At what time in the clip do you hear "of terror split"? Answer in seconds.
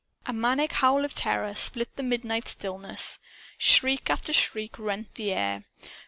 1.05-1.95